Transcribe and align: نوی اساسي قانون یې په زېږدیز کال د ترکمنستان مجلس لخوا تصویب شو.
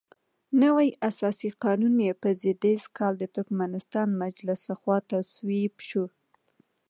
نوی 0.63 0.89
اساسي 1.09 1.49
قانون 1.63 1.95
یې 2.07 2.13
په 2.21 2.29
زېږدیز 2.39 2.83
کال 2.97 3.13
د 3.19 3.23
ترکمنستان 3.35 4.07
مجلس 4.23 4.59
لخوا 4.71 4.97
تصویب 5.11 5.73
شو. 5.89 6.05